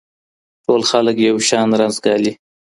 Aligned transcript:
ټول 0.65 0.81
خلګ 0.89 1.15
یو 1.27 1.37
شان 1.47 1.67
رنځ 1.79 1.95
ګالي. 2.05 2.31